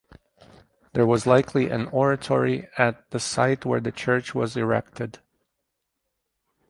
[0.93, 5.19] There was likely an oratory at the site where the church was erected.